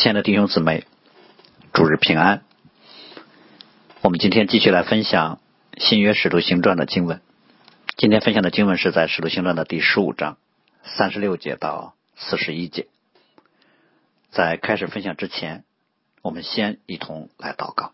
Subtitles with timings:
[0.00, 0.86] 亲爱的弟兄姊妹，
[1.74, 2.42] 主日平安。
[4.00, 5.42] 我们今天继续来分享
[5.76, 7.20] 新约使徒行传的经文。
[7.98, 10.38] 今天分享的经文是在使徒行传的第十五章
[10.84, 12.86] 三十六节到四十一节。
[14.30, 15.64] 在开始分享之前，
[16.22, 17.92] 我们先一同来祷告。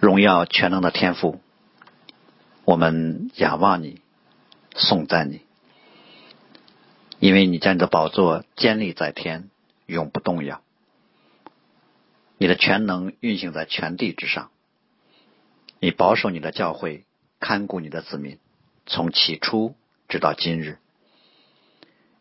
[0.00, 1.40] 荣耀全能的天赋，
[2.64, 4.00] 我们仰望你，
[4.74, 5.42] 颂赞你。
[7.22, 9.48] 因为你将你的宝座建立在天，
[9.86, 10.60] 永不动摇。
[12.36, 14.50] 你的全能运行在全地之上。
[15.78, 17.04] 你保守你的教会，
[17.38, 18.40] 看顾你的子民，
[18.86, 19.76] 从起初
[20.08, 20.78] 直到今日。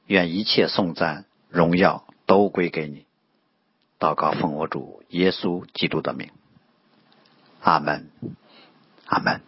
[0.06, 3.08] 愿一切颂赞、荣耀都归给你。
[4.00, 6.30] 祷告奉我主耶稣基督的名。
[7.60, 8.12] 阿门。
[9.08, 9.42] 阿门。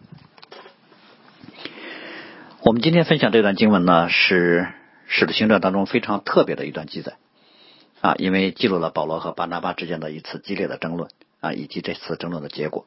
[2.62, 4.74] 我们今天分享这段经文呢，是。
[5.06, 7.16] 使徒行传当中非常特别的一段记载
[8.00, 11.10] 啊，因为记录了保罗和巴拿巴之间的一次激烈的争论
[11.40, 12.86] 啊，以及这次争论的结果。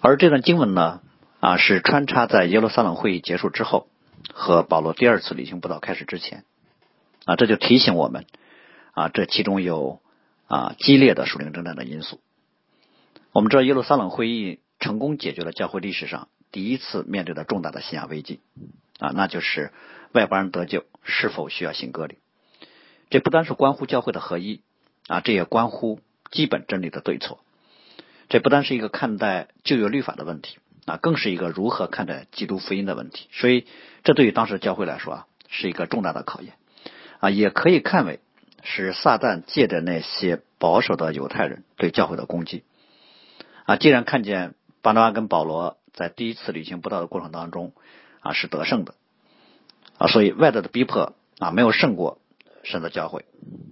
[0.00, 1.00] 而这段经文呢
[1.40, 3.88] 啊，是穿插在耶路撒冷会议结束之后
[4.32, 6.44] 和保罗第二次旅行布道开始之前
[7.24, 8.26] 啊，这就提醒我们
[8.92, 10.00] 啊，这其中有
[10.46, 12.20] 啊激烈的属灵征战的因素。
[13.32, 18.40] 我们知道耶路撒冷会议成功解决了教会历史上第一次面对的重大的信仰危机
[18.98, 19.72] 啊，那就是。
[20.12, 22.16] 外邦人得救是否需要行割礼？
[23.10, 24.62] 这不单是关乎教会的合一
[25.06, 27.40] 啊，这也关乎基本真理的对错。
[28.30, 33.28] 这不单是一个看待旧约律法的问题啊，更是一个如何看待基督福音的问题。
[33.32, 33.66] 所以，
[34.02, 36.54] 这对于当时教会来说啊，是一个重大的考验
[37.20, 38.20] 啊，也可以看为
[38.62, 42.64] 是撒旦借着那些保守的犹太人对教会的攻击
[43.66, 43.76] 啊。
[43.76, 47.74] 既然看见巴拿巴跟保罗在第一次旅行布道的过程当中
[48.28, 48.94] 啊是得胜的。
[49.96, 52.18] 啊，所以外在的逼迫啊没有胜过
[52.62, 53.24] 神的教会，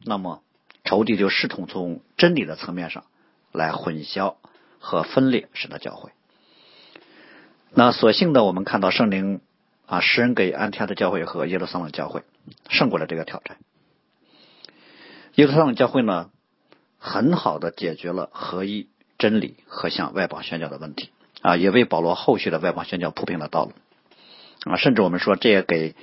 [0.04, 0.42] 那么
[0.84, 3.04] 仇敌就试图从真理的层面上
[3.52, 4.36] 来混淆
[4.78, 6.10] 和分裂神的教会。
[7.72, 9.40] 那所幸的，我们看到圣灵
[9.86, 12.22] 啊施恩给安提阿的教会和耶路撒冷教会
[12.70, 13.58] 胜过了这个挑战。
[15.34, 16.30] 耶路撒冷教会呢，
[16.98, 18.88] 很好的解决了合一
[19.18, 21.10] 真理和向外邦宣教的问题
[21.42, 23.72] 啊，也为保罗后续的外邦宣教铺平了道路。
[24.66, 25.94] 啊，甚至我们说，这也给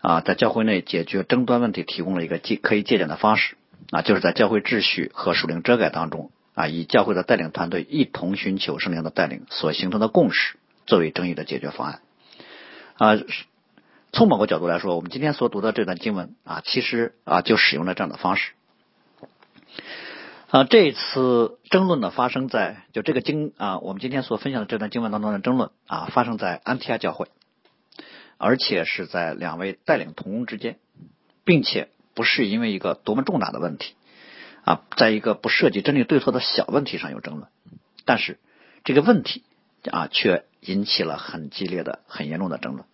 [0.00, 3.56] 啊在教会内解决争端问题提供了一个借可以借鉴的方式
[3.90, 10.56] 啊，就是在教会秩序和属灵遮盖当中啊，以教会的带领团队一同寻求圣灵的带领所形成的共识
[10.86, 12.00] 作为争议的解决方案
[12.94, 13.18] 啊。
[14.12, 18.50] 从某个角度来说，我们今天所读的这段经文啊，其实啊就使用了这样的方式
[20.48, 20.64] 啊。
[20.64, 27.28] 这次争论呢，发生在就这个经啊，我们今天所分享的这段经文当中的争论啊，发生在安提亚教会。
[28.40, 30.78] 而且是在两位带领同工之间，
[31.44, 33.94] 并且不是因为一个多么重大的问题
[34.64, 37.48] 啊，在一个不涉及真理对错的小问题上有争论，
[38.06, 38.38] 但是
[38.82, 39.44] 这个问题
[39.90, 42.86] 啊却引起了很激烈的、很严重的争论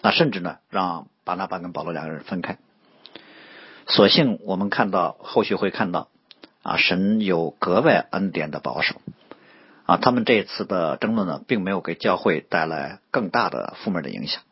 [0.00, 2.56] 啊，甚至呢让巴拿巴跟保罗两个人分开。
[3.86, 6.08] 所幸我们看到后续会看到
[6.62, 8.96] 啊，神有格外恩典的保守
[9.84, 14.42] 啊，他们这次的争论呢，并没有给教会带来更大的负面的影响。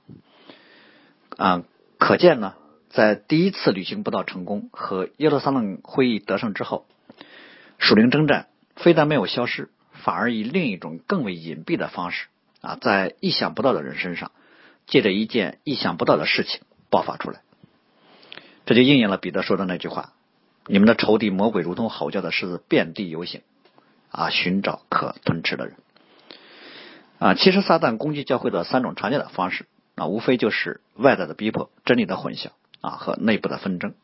[1.36, 1.64] 啊，
[1.98, 2.54] 可见呢，
[2.90, 6.86] 在第一次旅行不到成功和耶路撒冷会议得胜之后，
[7.78, 8.46] 属灵征战
[8.76, 12.26] 非但没有消失，反而以另一种更为隐蔽的方式
[12.60, 14.30] 啊，在意想不到的人身上，
[14.86, 17.40] 借着一件意想不到的事情爆发出来。
[18.66, 20.12] 这就应验了彼得说的那句话
[20.66, 23.42] ：“你们的仇敌魔鬼如同吼叫的狮子，遍地游行，
[24.10, 25.76] 啊，寻找可吞吃的人。”
[27.18, 29.66] 啊，其实撒旦攻击教会的三种常见的方式。
[29.94, 32.50] 啊，无非就是外在的逼迫、真理的混淆
[32.80, 33.94] 啊和内部的纷争。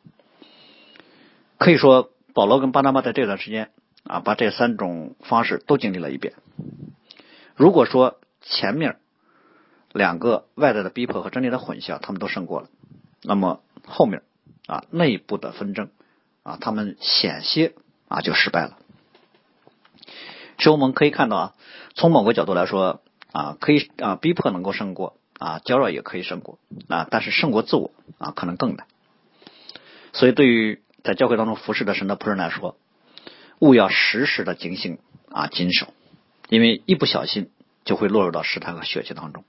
[1.58, 3.70] 可以说，保罗跟巴拿巴在这段时间
[4.04, 6.34] 啊，把这三种方式都经历了一遍。
[7.54, 8.98] 如果说前面
[9.92, 12.68] 两个外在的逼迫和真理的混淆，他们都胜过了，
[13.22, 14.22] 那么后面
[14.66, 15.90] 啊内部的纷争
[16.42, 17.74] 啊，他们险些
[18.08, 18.78] 啊就失败了。
[20.58, 21.54] 所以我们可以看到啊，
[21.94, 23.02] 从某个角度来说
[23.32, 25.16] 啊，可以啊逼迫能够胜过。
[25.40, 26.58] 啊，骄傲也可以胜过
[26.88, 28.86] 啊，但是胜过自我啊，可能更难。
[30.12, 32.76] 所以，对于在教会当中服侍的神的仆人来说，
[33.58, 34.98] 务要时时的警醒
[35.30, 35.86] 啊，谨守，
[36.50, 37.50] 因为一不小心
[37.84, 39.44] 就会落入到试探和血气当中。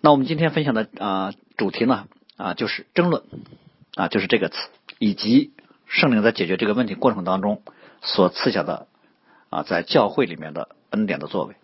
[0.00, 3.22] 那我们今天分享的啊主题呢啊，就是争论
[3.94, 4.56] 啊，就是这个词，
[4.98, 5.52] 以及
[5.86, 7.62] 圣灵在解决这个问题过程当中
[8.00, 8.88] 所赐下的
[9.50, 11.54] 啊，在教会里面的恩典的作为。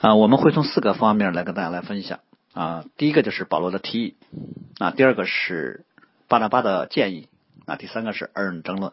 [0.00, 2.20] 啊，我们会从四个方面来跟大家来分享
[2.54, 2.84] 啊。
[2.96, 4.16] 第一个就是保罗的提议
[4.78, 5.84] 啊，第二个是
[6.28, 7.28] 巴拿巴的建议
[7.66, 8.92] 啊，第三个是二人争论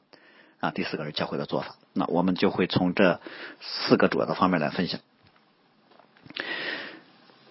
[0.59, 1.75] 啊，第四个是教会的做法。
[1.93, 3.21] 那我们就会从这
[3.61, 4.99] 四个主要的方面来分享。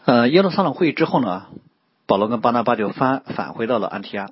[0.05, 1.47] 呃，耶路撒冷会议之后呢，
[2.07, 4.31] 保罗跟巴拿巴就返返回到了安提阿。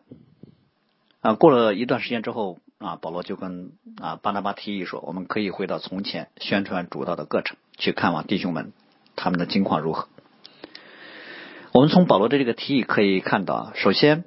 [1.20, 3.70] 啊，过了一段时间之后啊，保罗就跟
[4.00, 8.72] 啊巴拿巴提议说，我们可以回到从前宣传主道的过程，去看望弟兄们
[9.22, 10.08] 他们的境况如何。
[11.70, 14.24] 我们从保罗的这个提议可以看到，首先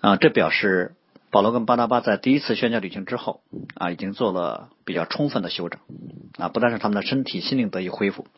[0.00, 0.94] 啊，这表示
[1.32, 3.40] 保罗跟巴拿巴在第一次宣教旅行之后
[3.74, 5.80] 啊，已经做了比较充分的修整
[6.38, 8.28] 啊，不但是他们的身体心灵得以恢复，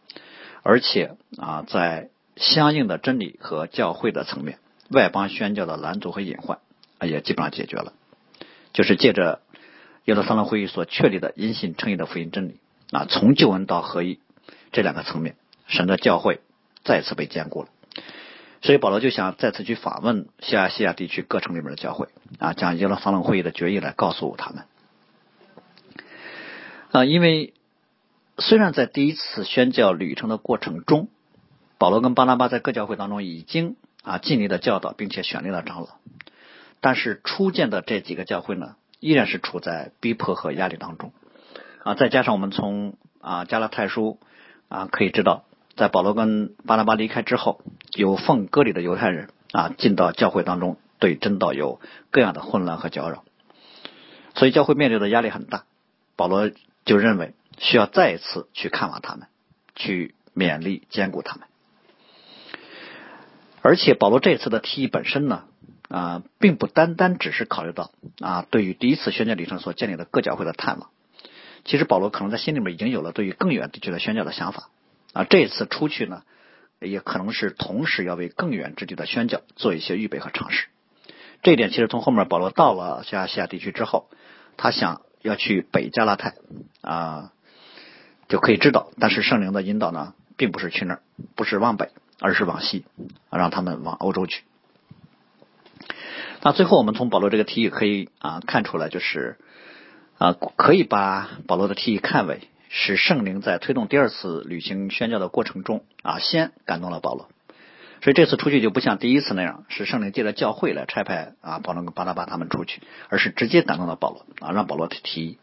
[0.63, 4.59] 而且啊，在相应的真理和教会的层面，
[4.89, 6.59] 外邦宣教的拦阻和隐患
[6.97, 7.93] 啊，也基本上解决了，
[8.73, 9.43] 就是借着
[10.07, 12.57] 耶路撒冷会议所确立的因信称义的福音真理
[12.93, 14.19] 啊，从救恩到合一
[14.73, 15.37] 这两个层面，
[15.71, 16.41] 神的教会
[16.85, 17.69] 再次被坚固了。
[18.63, 22.09] 所以保罗就想再次去访问西亚西亚地区各城里面的教会
[22.39, 24.65] 啊，将耶路撒冷会议的决议来告诉他们
[26.91, 27.55] 啊，因为
[28.37, 31.09] 虽然在第一次宣教旅程的过程中，
[31.79, 35.89] 保罗跟巴拿巴在各教会当中已经啊尽力的教导，并且选立了长老，
[36.83, 41.15] 但是初见的这几个教会呢，依然是处在逼迫和压力当中
[41.83, 44.19] 啊，再加上我们从啊加拉太书
[44.69, 45.45] 啊可以知道。
[45.77, 47.63] 在保罗跟巴拿巴离开之后，
[47.95, 51.81] 有奉割礼的犹太人啊进到教会当中，对真道有
[52.11, 53.25] 各样的混乱和搅扰，
[54.35, 55.65] 所以教会面对的压力很大。
[56.17, 56.51] 保罗
[56.85, 59.29] 就认为需要再一次去看望他们，
[59.75, 61.47] 去勉励兼顾他们。
[63.63, 65.45] 而且保罗这次的提议本身呢
[65.89, 67.91] 啊，并不单单只是考虑到
[68.21, 70.91] 啊对于第一次宣教旅程所建立的各教会的探望，
[71.65, 74.69] 其实保罗可能在心里面已经有了对于更远地区的宣教的想法。
[75.13, 76.23] 啊，这次出去呢，
[76.81, 80.69] 也可能是同时要为更远之地的宣教做一些预备和尝试。
[81.43, 84.09] 这一点其实从后面保罗到了西亚西亚地区之后，
[84.57, 86.35] 他想要去北加拉太
[86.83, 87.33] 啊，
[88.29, 88.93] 就可以知道。
[89.01, 91.03] 但是圣灵的引导呢，并不是去那儿，
[91.35, 91.91] 不是往北，
[92.21, 92.85] 而是往西，
[93.31, 94.45] 让他们往欧洲去。
[96.43, 99.39] 那最后我们从保罗这个提议可以啊看出来，就是
[100.19, 102.49] 啊可以把保罗的提议看为。
[102.73, 107.29] 使圣灵在推动第二次旅行宣教的过程中啊，先感动了保罗，
[108.01, 115.39] 所以这次出去就不像第一次那样，是圣灵借着教会来差派啊保罗跟巴拉巴他们出去，而是直接感动了保罗啊，让保罗提议。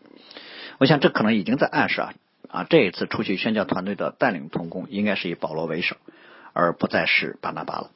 [0.78, 2.14] 我想这可能已经在暗示啊
[2.48, 5.98] 啊，这一次出去宣教团队的带领同工应该是以保罗为首，
[6.54, 7.92] 而不再是巴拿巴了。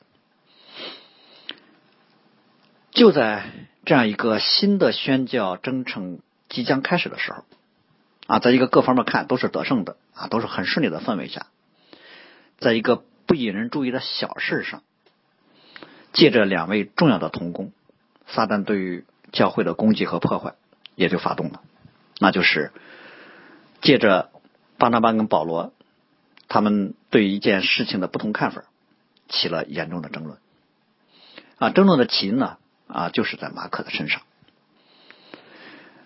[2.91, 3.45] 就在
[3.85, 6.19] 这样一个新的宣教征程
[6.49, 7.45] 即将开始的时候。
[8.31, 11.47] 啊，在一个各方面看都是得胜的啊，都是很顺利的氛围下，
[12.59, 14.83] 在一个不引人注意的小事上，
[16.13, 17.73] 借着两位重要的同工，
[18.27, 20.55] 撒旦对于教会的攻击和破坏
[20.95, 21.59] 也就发动了，
[22.19, 22.71] 那就是
[23.81, 24.29] 借着
[24.77, 25.73] 巴拿巴跟保罗
[26.47, 28.63] 他们对一件事情的不同看法，
[29.27, 30.37] 起了严重的争论。
[31.57, 32.55] 啊，争论的起因呢，
[32.87, 34.21] 啊，就是在马可的身上。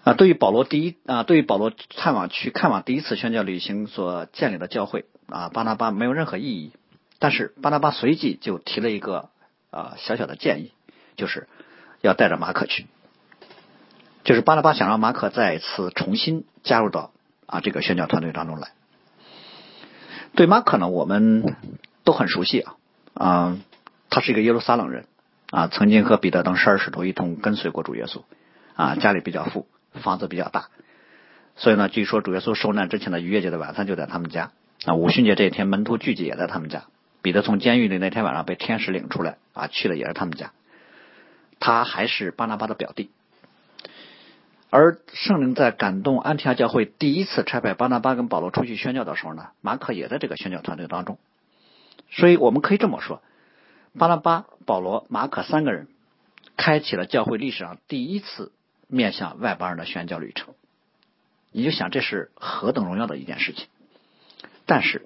[0.06, 6.74] 啊，对于保罗第一啊，对于保罗探望去看望第一次宣教旅行所建立的教会啊，巴拿巴没有任何异议。
[7.18, 9.30] 但是巴拿巴随即就提了一个
[9.72, 10.72] 啊小小的建议，
[11.18, 11.48] 就是
[12.02, 12.86] 要带着马可去，
[14.24, 17.12] 就是巴拿巴想让马可再次重新加入到
[17.48, 18.74] 啊这个宣教团队当中来。
[20.36, 21.56] 对马可呢，我们
[22.04, 22.76] 都很熟悉啊
[23.16, 23.58] 啊，
[24.12, 25.08] 他是一个耶路撒冷人
[25.50, 28.22] 啊，曾经和彼得等十二使徒一同跟随过主耶稣
[28.76, 29.66] 啊，家里比较富。
[30.00, 30.70] 房子比较大，
[31.56, 34.52] 所以呢，据说主耶稣受难之前的逾越节的晚餐就在他们家
[34.86, 34.94] 啊。
[34.94, 36.84] 五旬节这一天，门徒聚集也在他们家。
[37.22, 40.52] 彼得从监狱里那天晚上被天使领出来啊，去的也是他们家。
[41.60, 43.10] 他还是巴拿巴的表弟。
[44.70, 51.18] 而圣灵在感动安提阿教会第一次差派巴拿巴跟保罗出去宣教的时候呢，马可也在这个宣教团队当中。
[52.12, 53.22] 所以我们可以这么说，
[53.98, 55.88] 巴拿巴、保罗、马可三个人
[56.58, 58.52] 开启了教会历史上第一次。
[58.96, 60.54] 面向外邦人的宣教旅程，
[61.52, 63.68] 你就想这是何等荣耀的一件事情。
[64.66, 65.06] 但是，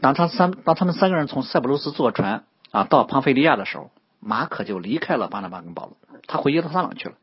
[0.00, 3.90] 当他三当他们三个人从塞浦路斯坐船啊到庞菲利亚的时候，
[4.20, 7.14] 马可就离开了巴拿巴跟保罗，他回耶路撒冷去了。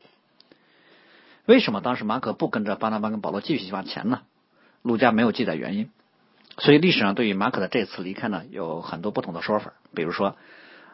[1.44, 4.22] 为什么当时马可不跟着巴拿巴跟保罗继续去往前呢？
[4.82, 5.90] 路加没有记载原因，
[6.58, 9.74] 所以历史上对于马可的这次离开呢，有很多不同的说法。
[9.94, 10.36] 比如说，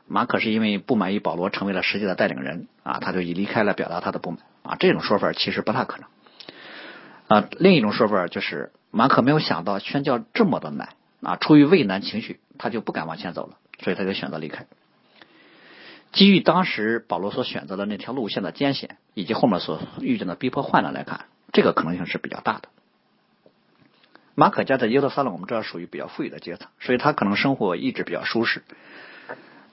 [0.07, 4.41] 马可是因为不满意保罗成为了实际的带领人啊，他就已离开了，表达他的不满。
[4.63, 6.07] 啊，这种说法其实不大可能。
[7.29, 10.91] 啊，另一种说法就是马可没有想到宣教这么的难
[11.23, 14.67] 啊，出于畏难情绪，他就不敢往前走了，所以他就选择离开。
[16.13, 22.69] 基于当时保罗所选择的那条路线的艰险，以及后面所遇见的逼迫患难来看，这个可能性是比较大的。
[24.35, 28.63] 马可家在耶路撒冷，我们知道属于比较富裕的阶层，所以他可能生活一直比较舒适。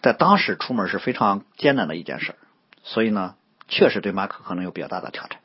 [0.02, 2.36] 在当时出门是非常艰难的一件事，
[2.84, 3.36] 所以呢，
[3.70, 5.40] 确实对马可可能有比较大的挑战。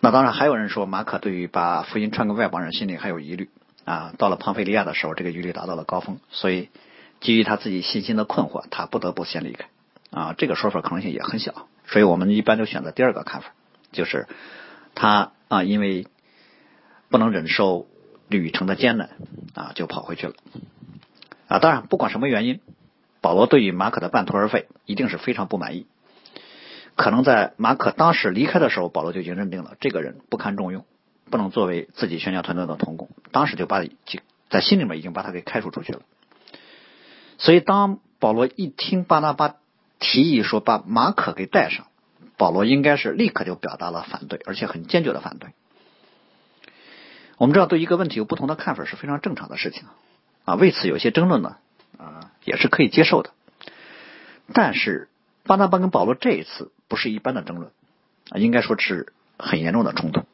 [0.00, 3.48] 那当然还有人说，马可对于把福音传给外邦人心里还有疑虑
[3.84, 4.12] 啊。
[4.18, 6.68] 到了庞菲利亚的时候，这个疑虑达到了高峰，所以
[7.20, 9.68] 基于他自己信心的困惑，他不得不先离开
[10.10, 10.34] 啊。
[10.36, 13.52] 这个说法可能性也很小，所以我们一般都选择第二个看法，
[13.92, 14.26] 就是
[14.94, 16.06] 他啊，因为
[17.08, 17.86] 不能忍受
[18.28, 19.10] 旅程的艰难
[19.54, 20.34] 啊，就跑回去了
[21.48, 21.58] 啊。
[21.60, 22.60] 当然，不管什么原因。
[23.20, 25.86] 保罗对于马可的半途而废一定是非常不满意，
[26.96, 30.84] 可能在马可当时离开的时候，保罗就已经认定了这个人不堪重用，
[31.30, 33.84] 不能作为自己宣教团队的同工，当时就把
[34.48, 36.00] 在心里面已经把他给开除出去了。
[37.38, 39.56] 所以当保罗一听巴拿巴
[39.98, 41.86] 提议说把马可给带上，
[42.36, 45.50] 保罗应该是立刻就表达了反对，而且很坚决的反对。
[47.38, 49.82] 我们知道对一个问题有不同的看法是非常正常的事情
[50.44, 51.56] 啊，为此有些争论呢。
[51.96, 53.30] 啊，也是可以接受的，
[54.52, 55.08] 但是
[55.44, 57.70] 巴拿巴跟保罗这一次不是一般的争论
[58.30, 60.24] 啊，应该说是很严重的冲突。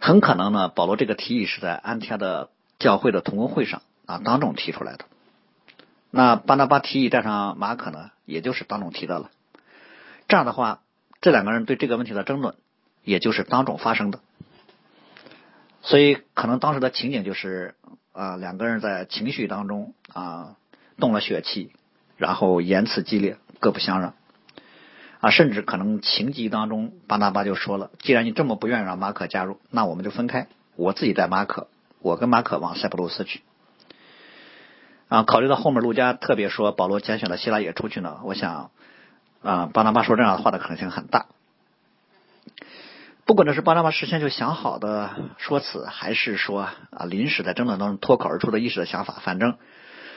[0.00, 5.04] 很可能呢，保罗这个提议是在安提阿的教会的同工会上啊当众提出来的。
[6.10, 9.30] 那巴拿巴提议带上马可呢，也就是当众提的了。
[10.28, 10.80] 这样的话，
[11.20, 12.54] 这两个人对这个问题的争论，
[13.02, 14.20] 也就是当众发生的。
[15.82, 17.74] 所以，可能当时的情景就是。
[18.12, 20.56] 啊，两个人在情绪当中啊
[20.98, 21.70] 动了血气，
[22.16, 24.14] 然后言辞激烈，各不相让
[25.20, 30.46] 啊，甚至可能情急当中，巴拿巴就说了：“既然你这么不愿意让马可加入，那我们就分开，
[30.76, 31.68] 我自己带马可，
[32.00, 33.42] 我跟马可往塞浦路斯去。”
[35.08, 38.70] 啊，考虑到后面陆家特别说保罗拣选了希拉也出去呢，我想
[39.42, 41.26] 啊，巴拿巴说这样的话的可能性很大。
[43.24, 49.56] 不管这是巴拿巴事先就想好的说辞，还是说啊临时在争论当中脱口而出的一时的想法，反正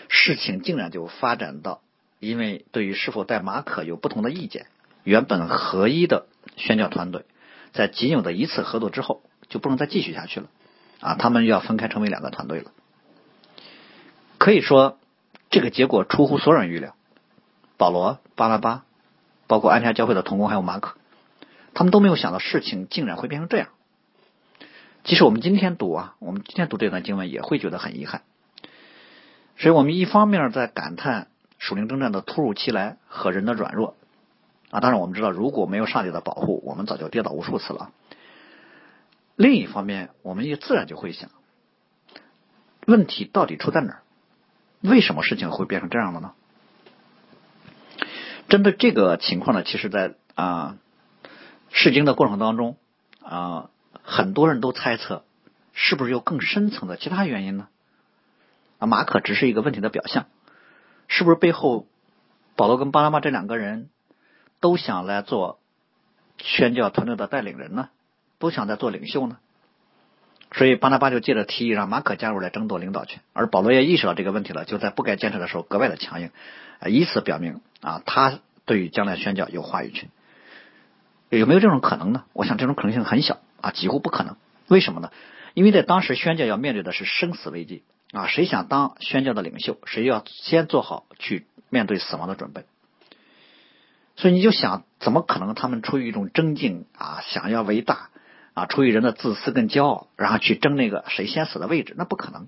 [0.09, 1.81] 事情竟然就发展到，
[2.19, 4.67] 因为对于是否带马可有不同的意见，
[5.03, 6.25] 原本合一的
[6.57, 7.25] 宣教团队，
[7.71, 10.47] 在仅有的一次合作之后，就不能再继续下去了
[10.99, 12.71] 啊，他们要分开成为两个团队了。
[14.37, 14.97] 可以说，
[15.49, 16.95] 这个结果出乎所有人预料，
[17.77, 18.83] 保罗、巴拉巴，
[19.47, 20.95] 包括安提教会的同工，还有马可。
[21.73, 23.69] 他们都没有想到事情竟然会变成这样。
[25.05, 28.23] 即使我们今天读啊，我们今天读这段经文也会觉得很遗憾。
[29.57, 31.28] 所以我们一方面在感叹
[31.59, 33.95] 属灵征战的突如其来和人的软弱
[34.71, 37.91] 啊，当然我们知道如果没有上帝的保护，我们早就跌倒无数次了。
[39.35, 41.29] 另一方面，我们也自然就会想，
[42.87, 44.01] 问题到底出在哪儿？
[44.81, 46.31] 为什么事情会变成这样的呢？
[48.47, 50.77] 针对这个情况呢，其实，在啊。
[51.71, 52.77] 试经的过程当中
[53.21, 53.69] 啊，
[54.01, 55.23] 很多人都猜测
[55.71, 57.67] 是不是有更深层的其他原因呢？
[58.79, 60.25] 啊，马可只是一个问题的表象，
[61.09, 61.85] 是不是背后
[62.55, 63.89] 保罗跟巴拿巴这两个人
[64.61, 65.59] 都想来做
[66.37, 67.89] 宣教团队的带领人呢？
[68.37, 69.37] 都想在做领袖呢？
[70.51, 76.31] 所以巴拿巴就借着提议让马可加入来争夺领导权，而保罗也意识到这个问题了，就在不该坚持的时候格外的强硬，
[76.87, 80.09] 以此表明啊，他对于将来宣教有话语权。
[81.29, 82.23] 有没有这种可能呢？
[82.33, 84.37] 我想这种可能性很小啊，几乎不可能。
[84.67, 85.11] 为什么呢？
[85.53, 92.65] 因为在当时宣教要面对的是生死危机啊，谁想当宣教的领袖，谁要先做好去面对死亡的准备。
[94.15, 98.09] 所以你就想，怎么可能他们出于一种争竞啊，想要为大
[98.53, 101.93] 啊，出于人的自私跟骄傲，然后去争那个谁先死的位置？
[101.97, 102.47] 那不可能。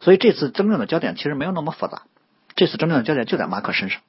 [0.00, 2.02] 所以这次争论的焦点其实没有那么复杂，
[2.56, 4.02] 这次争论的焦点就在马可身上。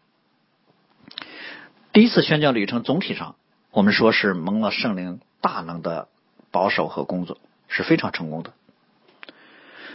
[1.94, 3.36] 第一次宣教旅程总体上，
[3.70, 6.08] 我们说是蒙了圣灵大能的
[6.50, 8.54] 保守和工作，是非常成功的。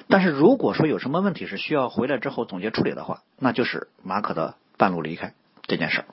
[0.08, 6.04] 但是如果说有什么问题是需要回来之后总结处理的话，那就是马可的半路离开这件事儿。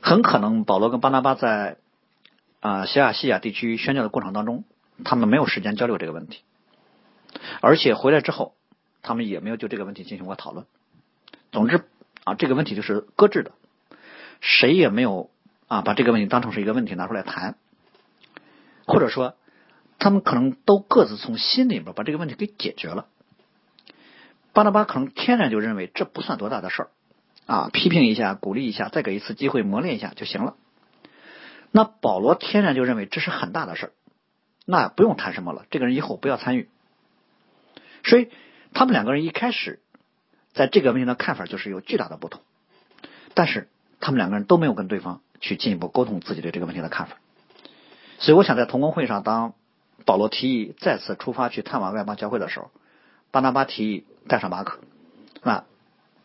[0.00, 1.78] 很可能保罗跟巴拿巴在
[2.60, 4.62] 啊西亚西亚地区宣教的过程当中，
[5.04, 6.42] 他们没有时间交流这个问题，
[7.60, 8.54] 而且回来之后，
[9.02, 10.64] 他们也没有就这个问题进行过讨论。
[11.50, 11.84] 总之
[12.22, 13.50] 啊，这个问题就是搁置的。
[14.40, 15.30] 谁也没有
[15.66, 17.56] 啊把这个问题当成是一个问题拿出来谈，
[18.86, 19.34] 或者说
[19.98, 23.06] 他们可能都各自从心里边把这个问题给解决了。
[24.52, 26.90] 巴拿巴可能天然就认为这不算多大的事儿
[27.46, 30.56] 啊，批评一下，鼓励一下，再给一次机会磨练一下就行了。
[31.70, 33.92] 那保罗天然就认为这是很大的事儿，
[34.64, 36.70] 那不用谈什么了，这个人以后不要参与。
[38.02, 38.30] 所以
[38.72, 39.80] 他们两个人一开始
[40.54, 42.40] 在这个问题的看法就是有巨大的不同，
[43.34, 43.68] 但是
[44.00, 47.18] 他们两个人都没有跟对方去进一步沟通自己对这个问题的看法。
[48.18, 49.54] 所以我想在同工会上，当
[50.04, 52.70] 保罗提议再次出发去探望外邦教会的时候，
[53.30, 54.78] 巴拿巴提议带上马可，
[55.42, 55.64] 那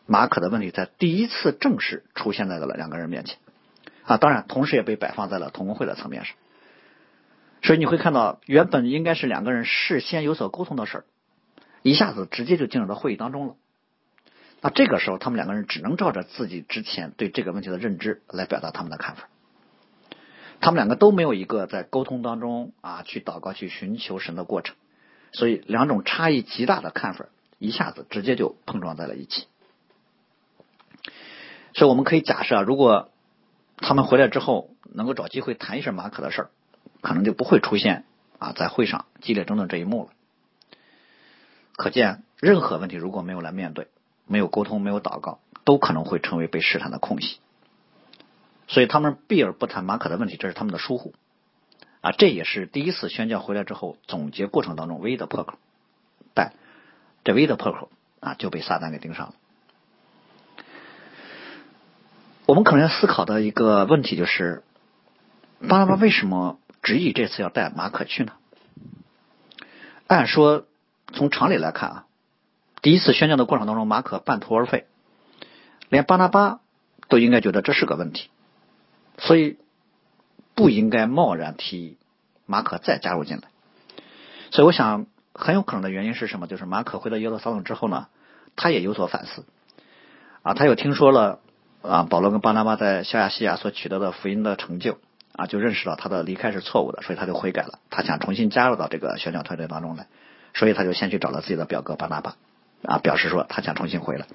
[0.06, 3.38] 马可的问题在第一次正式出现在了两个人面前
[4.04, 6.36] 啊，当然同时也被摆放在了同工会的层面上。
[7.62, 11.04] 所以你会看到，原本应该是两个人事先有所沟通的事儿，
[11.82, 13.54] 一下子直接就进入到会议当中了。
[14.60, 19.28] 那这个时候，他们两个人只能照着自己之前对这个问题的认知来表达他们的看法。
[20.62, 24.76] 他们两个都没有一个在沟通当中啊去祷告、去寻求神的过程，
[25.32, 27.26] 所以两种差异极大的看法
[27.58, 29.48] 一下子直接就碰撞在了一起。
[31.74, 33.10] 所以我们可以假设，如果
[33.76, 36.50] 他们回来之后能够找机会谈一下马可的事儿，
[37.00, 38.04] 可能就不会出现
[38.38, 40.10] 啊在会上激烈争论这一幕了。
[41.74, 43.88] 可见，任何问题如果没有来面对，
[44.28, 47.40] 没有沟通、没有祷告，都可能会成为被试探的空隙。
[48.72, 51.12] 所以他们避而不谈马可的问题，这是他们的疏忽
[52.00, 52.12] 啊！
[52.12, 55.58] 这也是第一次宣教回来之后总结过程当中唯一的破口。
[56.32, 56.54] 但
[57.22, 59.34] 这唯一的破口啊，就被撒旦给盯上了。
[62.46, 64.62] 我们可能要思考的一个问题就是：
[65.68, 68.32] 巴拉巴为什么执意这次要带马可去呢？
[70.06, 70.64] 按说，
[71.12, 72.06] 从常理来看啊，
[72.80, 74.86] 第一次宣教的过程当中，马可半途而废，
[75.90, 76.60] 连巴拿巴
[77.10, 78.30] 都应该觉得这是个问题。
[79.22, 79.56] 所以
[80.54, 81.96] 不应该贸然提议
[82.44, 83.44] 马可再加入进来。
[84.50, 86.48] 所以我想很有可能的原因是什么？
[86.48, 88.08] 就是马可回到耶路撒冷之后呢，
[88.56, 89.44] 他也有所反思
[90.42, 91.38] 啊，他又听说了
[91.82, 94.98] 啊保罗跟巴拿巴在小亚细亚所取得的福音的成就
[95.36, 100.08] 啊，就认识到他的离开是错误的，所以他就悔改了，他想重新加入到这个宣教团队当中来，
[100.52, 102.36] 所以他就先去找了自己的表哥巴拿巴
[102.82, 104.26] 啊，表示说他想重新回来。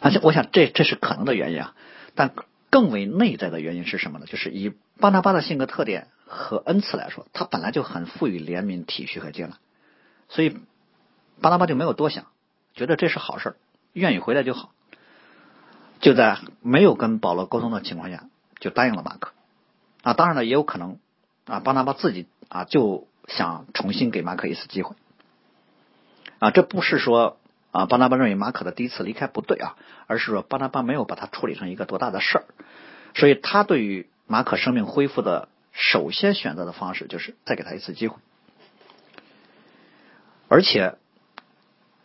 [0.00, 1.74] 而且我想这这是可能的原因啊，
[2.14, 2.30] 但。
[2.70, 4.26] 更为内在的原因是什么呢？
[4.26, 9.58] 就是以巴拿巴的性格特点和恩赐来说，他本来就很富于怜悯、体恤和接纳，
[10.28, 10.56] 所以
[11.40, 12.26] 巴拿巴就没有多想，
[12.74, 13.56] 觉得这是好事
[13.92, 14.70] 愿意回来就好。
[16.00, 18.24] 就在没有跟保罗沟通的情况下，
[18.60, 19.32] 就答应了马克。
[20.02, 20.98] 啊，当然了，也有可能
[21.46, 24.94] 啊，巴拿巴自己啊就想重新给马克一次机会。
[26.38, 27.39] 啊，这不是说。
[27.72, 32.44] 啊，巴拿巴认为马可的第一次离开不对啊，而是说巴拿巴没有把他处理成一个多大的事儿，
[33.14, 38.16] 所以他对于马可生命恢复的首先选择的方式就是再给他一次机会。
[40.48, 40.96] 而且，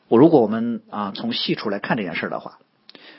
[0.08, 2.60] 我如果我们啊从细处来看这件事的话，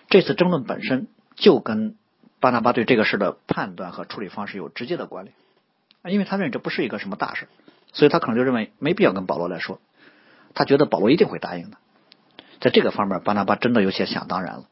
[0.08, 1.96] 这次争论本身就跟
[2.38, 5.34] 巴拿巴对这个事的判断和处理方式有直接的关联，
[6.14, 7.48] 因为他认为这不是一个什么大事，
[7.92, 9.80] 所以他可能就认为没必要跟保罗来说，
[10.54, 11.76] 他觉得保罗一定会答应的。
[12.60, 14.68] 在这个方面，巴拿巴真的有些想当然了。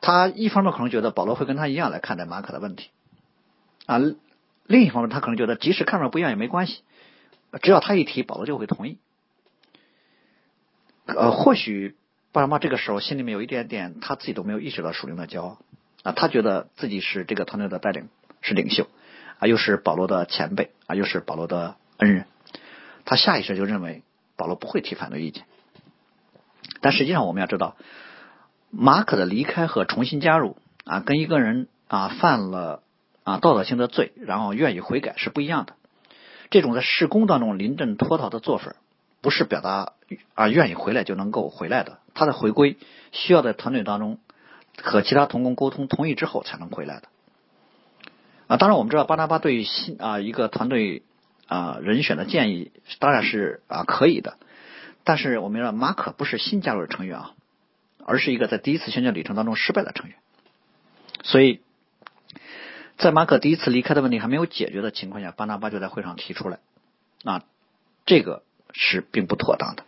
[0.00, 2.90] 他一方面可能觉得保罗会跟他一样来看待马可的问题，
[3.86, 3.98] 啊，
[4.64, 6.82] 另一方面他可能觉得即使看法不一样也没关系，
[7.62, 8.98] 只要他一提，保罗就会同意。
[11.06, 11.96] 呃，或许
[12.30, 15.58] 巴拿巴这个时候心里面有一点点他自己都没有意识到属灵的骄傲
[16.04, 18.08] 啊，他觉得自己是这个团队的带领，
[18.40, 18.86] 是领袖
[19.40, 22.26] 啊，又是保罗的前辈啊，又是保罗的恩人，
[23.04, 24.04] 他下意识就认为
[24.36, 25.44] 保罗不会提反对意见。
[26.80, 27.76] 但实际上，我们要知道，
[28.70, 32.82] 马可的离开和重新加入啊，跟一个人啊犯了
[33.24, 35.74] 啊道德性的罪，然后愿意悔改是不一样的。
[36.50, 38.74] 这种在施工当中临阵脱逃的做法，
[39.20, 39.92] 不是表达
[40.34, 41.98] 啊愿意回来就能够回来的。
[42.14, 42.76] 他的回归
[43.12, 44.18] 需要在团队当中
[44.82, 47.08] 和其他同工沟通同意之后才能回来的。
[48.46, 51.02] 啊，当然我们知道巴拿巴对于新啊一个团队
[51.48, 54.38] 啊人选的建议当然是啊可以的。
[55.08, 57.32] 但是我们说，马可不是新加入的成员啊，
[58.04, 60.18] 而是一个在第一次宣教旅程当中失败的成员。
[61.22, 61.62] 所以
[62.98, 66.58] 在马可第一次离开的问题还没有解决的情况下，巴拿巴就在会上提出来，
[67.22, 67.42] 那
[68.04, 68.42] 这个
[68.74, 69.84] 是并不妥当的。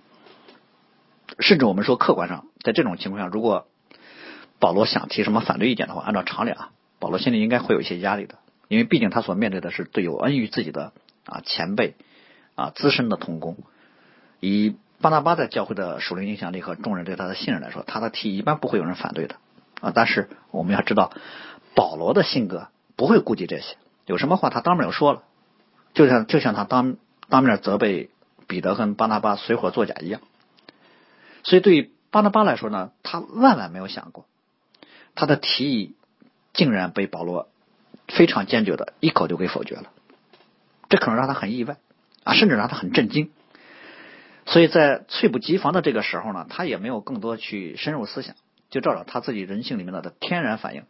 [1.38, 3.68] 甚至我们说，客观上，在这种情况下，如果
[4.59, 10.94] 保罗想提什么反对意见的话，按照常理啊，保罗心里应该会有一些压力的，因为毕竟他所面对的是对有恩于自己的
[11.26, 11.94] 啊前辈
[12.54, 13.59] 啊资深的同工，
[14.40, 14.76] 以。
[15.00, 19.36] 巴拿巴在教会的属灵影响力和众人对他的信任来说，他的提议一般不会有人反对的
[19.80, 19.92] 啊。
[19.94, 21.12] 但是我们要知道，
[21.74, 25.22] 保罗的性格不会顾及这些，有什么话他当面就说了，
[25.94, 26.96] 就像就像他当
[27.30, 28.10] 当面责备
[28.46, 30.20] 彼得跟巴拿巴随伙作假一样。
[31.44, 34.26] 所以对于巴拿巴来说呢，他万万没有想过，
[35.14, 35.94] 他的提议
[36.52, 37.48] 竟然被保罗
[38.08, 39.84] 非常坚决的一口就给否决了，
[40.90, 41.78] 这可能让他很意外
[42.22, 43.30] 啊，甚至让他很震惊。
[44.46, 48.35] 所以在猝不及防的这个时候呢，他也没有更多去深入思想，
[48.70, 50.85] 就照着他自己人性里面的天然反应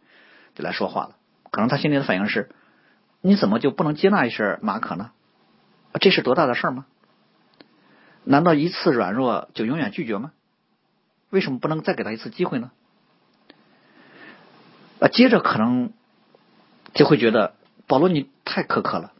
[0.55, 1.15] 就来说话了。
[1.51, 2.49] 可能他心里的反应是：
[3.21, 5.11] 你怎么就不能接纳一下马可呢？
[5.99, 6.85] 这是多大的事儿吗？
[8.23, 10.31] 难道一次软弱就永远拒绝吗？
[11.29, 12.71] 为什么不能再给他一次机会呢？
[14.99, 15.91] 啊，接着可能
[16.93, 17.53] 就会觉得
[17.87, 19.11] 保罗你太苛刻了。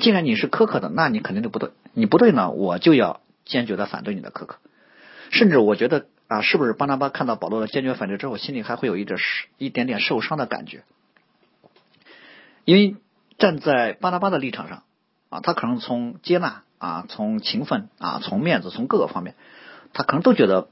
[0.00, 1.70] 既然你是苛刻的，那你肯定就不对。
[1.94, 4.58] 你不对呢，我就要坚决的反对你的苛刻。
[5.30, 9.18] 甚至我觉得啊，是不是巴拿巴看到保罗的坚决反对之后，心里还会有一点
[9.58, 10.84] 一点点受伤的感觉？
[12.64, 12.96] 因为
[13.38, 14.84] 站在巴拿巴的立场上
[15.30, 19.34] 啊，他可能从接纳啊，从情分啊，从面子，从各个方面，
[19.92, 20.68] 他可能都觉得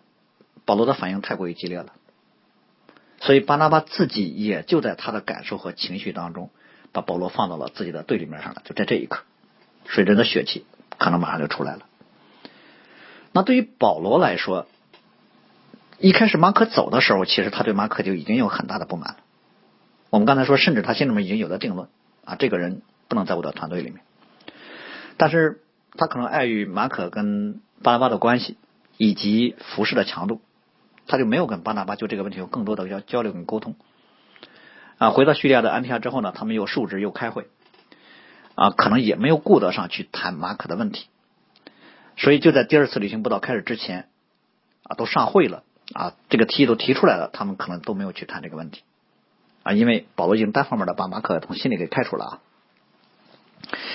[0.64, 1.94] 保罗的反应太过于激烈了。
[3.20, 6.50] 所以巴拿巴自己也就在他的感受和情绪当中，
[6.92, 8.62] 把保罗放到了自己的对立面上了。
[8.64, 9.24] 就在这一刻，
[9.86, 10.64] 水人的血气
[10.96, 11.86] 可能马上就出来了。
[13.32, 14.66] 那对于保罗来说，
[15.98, 19.16] 一开始马可走的时候，其实他对马可就已经有很大的不满了。
[20.10, 21.88] 我们刚才说，甚至他心里面已经有了定论
[22.24, 24.00] 啊，这个人不能在我的团队里面。
[25.16, 25.60] 但是
[25.96, 28.56] 他可能碍于马可跟巴拿巴的关系
[28.96, 30.40] 以及服饰的强度。
[31.06, 33.74] 他就没有跟巴拿巴就这个问题有更多的交交流跟沟通
[34.98, 35.10] 啊。
[35.10, 37.48] 回到叙利亚的安提亚之后呢，他们又述职又开会
[38.54, 41.08] 啊，可能也没有顾得上去谈马可的问题。
[42.20, 44.10] 所以就在第二次旅行布道开始之前
[44.82, 45.62] 啊，都上会了
[45.94, 48.82] 啊，这个提议都提出来了，他们可能都没有去谈这个问题
[49.62, 52.40] 啊，因为保罗已经单方面的把马可从心里给开除了啊。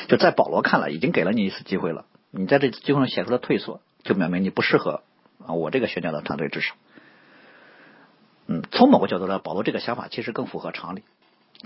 [0.07, 5.03] 就在保罗看来，已经给了你一次机会了，你在这次机会上显出了退缩，就表明你不适合
[5.45, 6.75] 啊我这个宣教的团队之上。
[8.47, 11.03] 嗯，从某个角度来，保罗这个想法其实更符合常理，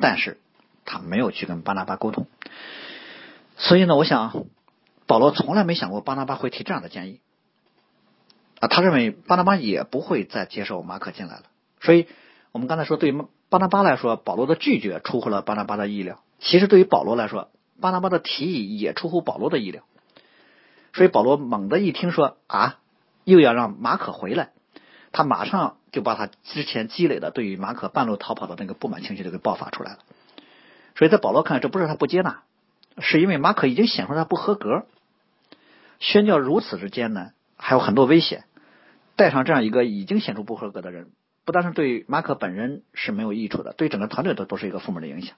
[0.02, 0.38] 但是
[0.84, 2.28] 他没有去跟巴拿巴沟通，
[3.58, 4.46] 所以呢，我想
[5.10, 7.20] 保罗从来没想过巴拿巴会提这样的建议。
[8.60, 11.44] 啊，他认为巴拿巴也不会再接受马可进来了，
[11.82, 12.06] 所以
[12.52, 13.12] 我们刚才说，对
[13.50, 17.50] 巴拿巴来说，保罗的拒绝出乎了巴拿巴的意料，其实对于保罗来说，
[17.82, 19.82] 巴拿巴的提议也出乎保罗的意料，
[20.94, 22.78] 所以保罗猛地一听说啊，
[23.24, 24.52] 又要让马可回来。
[25.12, 30.00] 他马上就把他之前积累的对于马可半路逃跑的那个不满情绪就给爆发出来了，
[30.96, 32.44] 所以在保罗看来，这不是他不接纳，
[33.00, 34.86] 是因为马可已经显出他不合格，
[36.00, 38.46] 宣教如此之艰难，还有很多危险，
[39.16, 41.10] 带上这样一个已经显出不合格的人，
[41.46, 45.36] 不但是对马可本人是没有益处的，对整个团队都都是一个负面的影响。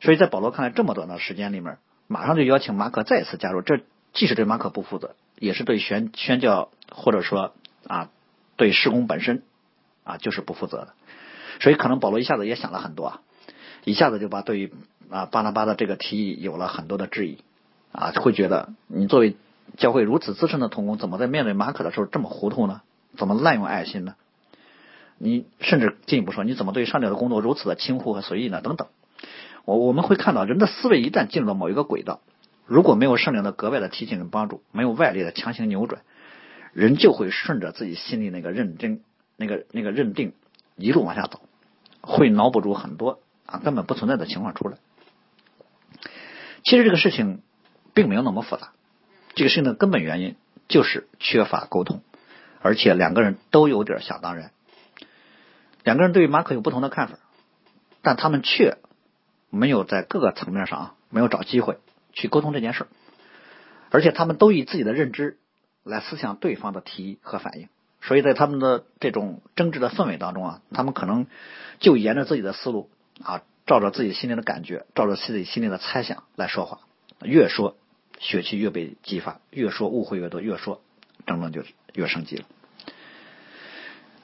[0.00, 3.80] 所以在保罗看来，这么短的时间里面，马上就邀请马可再次加入，这
[4.12, 7.54] 既是对马可不负责，也是对宣宣教或者说
[7.86, 8.10] 啊。
[8.54, 9.42] 对施工本身
[10.04, 10.94] 啊，就是不负责的，
[11.58, 13.20] 所以可能保罗一下子也想了很多啊，
[13.82, 14.72] 一下子就把对于
[15.10, 17.38] 啊巴拿巴的这个提议有了很多的质疑
[17.92, 19.36] 啊，会觉得你作为
[19.76, 22.80] 教会如此资深的同工，怎么在面对马可的时候这么糊涂呢？
[23.16, 24.14] 怎么滥用爱心呢？
[25.18, 28.60] 你甚至进一步说，你怎么对上帝的工作如此的轻忽和随意呢？
[28.60, 28.88] 等等，
[29.64, 32.20] 我我们会看到人的思维一旦进入到某一个轨道，
[32.66, 36.02] 如果没有圣灵的格外的提醒跟帮助，没有外力的强行扭转。
[36.72, 39.02] 人就会顺着自己心里那个认真、
[39.36, 40.32] 那个那个认定
[40.76, 41.42] 一路往下走，
[42.00, 44.78] 会脑补出很多啊根本不存在的情况出来。
[46.64, 47.42] 其实这个事情
[47.94, 48.72] 并没有那么复杂，
[49.34, 50.36] 这个事情的根本原因
[50.68, 52.02] 就是缺乏沟通，
[52.60, 54.50] 而且两个人都有点想当然。
[55.84, 57.18] 两个人对于马可有不同的看法，
[58.02, 58.78] 但他们却
[59.50, 61.78] 没有在各个层面上啊没有找机会
[62.12, 62.86] 去沟通这件事
[63.90, 65.38] 而且他们都以自己的认知。
[65.84, 67.68] 来思想对方的提议和反应，
[68.00, 71.26] 所以在他们的这种争执的氛围当中啊，他们可能
[71.80, 72.88] 就沿着自己的思路
[73.24, 76.78] 啊，照着自己心里的感觉，照着自己心里的猜想来说话，
[77.24, 77.76] 越说
[78.22, 80.80] 血气越被激发，越说误会越多，越说
[81.26, 82.44] 争论就越升级了。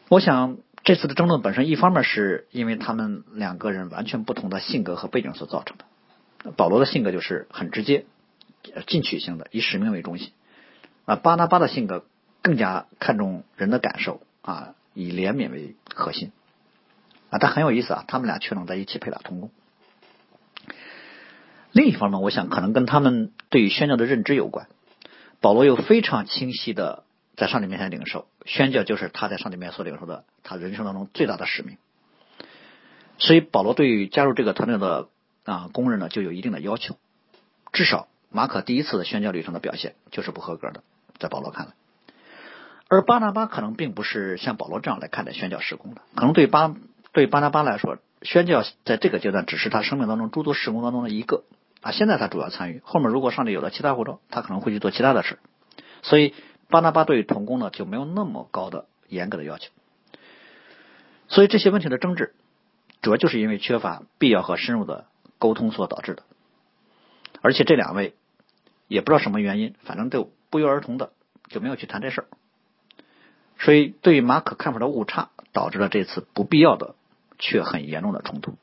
[0.08, 6.52] 我想这次的争论本身，一方面是因为他们两个人完全不同的性格和背景所造成的。
[6.52, 8.06] 保罗的性格就是很直接、
[8.86, 10.32] 进取型的，以使命为中心。
[11.04, 12.06] 啊，巴拿巴的性格
[12.40, 16.30] 更加看重人的感受啊，以怜悯为核心
[17.30, 17.38] 啊。
[17.40, 19.50] 但很有意思啊，他们俩却能在一起配搭同工。
[21.72, 24.68] 另一方面，我想可能跟他们对于宣教的认知有关。
[25.40, 27.04] 保罗又非常清晰的
[27.36, 31.76] 在上帝面前领受，宣教就是他在上帝面前所领受的他人生当中最大的使命。
[33.18, 35.08] 所以保罗对于加入这个团队的
[35.44, 36.96] 啊工人呢，就有一定的要求，
[37.72, 40.82] 至少马可第一次的宣教旅程的表现就是不合格的。
[41.18, 41.72] 在保罗看来，
[42.88, 46.02] 而巴拿巴可能并不是像保罗这样来看待宣教施工的。
[46.14, 46.74] 可能对巴
[47.12, 51.44] 对巴拿巴来说，宣教在这个阶段只是他生命当中诸多施工当中的一个
[51.80, 51.90] 啊。
[51.92, 55.38] 现在他主要参与，后面如果上帝有了其他活动，他可能会去做其他的事。
[56.02, 56.34] 所以
[56.68, 59.70] 巴拿巴对童工呢就没有那么高的严格的要求。
[61.28, 62.34] 所以这些问题的争执，
[63.02, 65.06] 主要就是因为缺乏必要和深入的
[65.38, 66.22] 沟通所导致的。
[67.40, 68.14] 而且这两位
[68.88, 71.12] 也不知道什么原因，反正就不约而同的
[71.48, 72.26] 就没有去谈这事儿。
[73.58, 76.94] 所以对于马可看法的误差，导致了这次不必要的
[77.38, 78.56] 却很严重的冲突。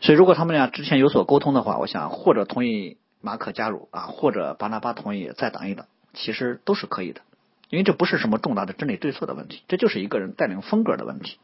[0.00, 7.20] 所以如果他们俩之前有所沟通的话，我想或者同意马可加入啊，或者巴拿巴同意再等一等，其实都是可以的。
[7.68, 11.38] 因为这不是什么重大的真理对错的问题，这就是一个人带领风格的问题。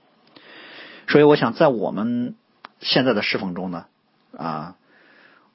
[1.06, 2.34] 所以我想在我们
[2.80, 3.86] 现在的侍奉中呢，
[4.36, 4.76] 啊，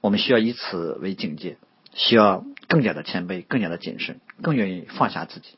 [0.02, 1.58] 我们需要以此为警戒，
[1.96, 5.58] 需要更加的谦卑，更加的谨慎，更愿意放下自己，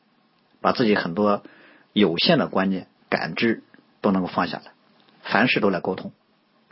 [0.62, 1.42] 把自己很多
[1.92, 3.64] 有限的观念、感知
[4.00, 4.72] 都能够放下来，
[5.22, 6.12] 凡事都来沟通，